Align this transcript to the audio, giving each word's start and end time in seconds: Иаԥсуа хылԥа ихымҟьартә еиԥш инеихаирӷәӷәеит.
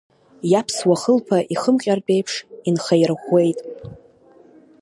Иаԥсуа 0.51 0.95
хылԥа 1.01 1.37
ихымҟьартә 1.53 2.11
еиԥш 2.15 2.33
инеихаирӷәӷәеит. 2.67 3.59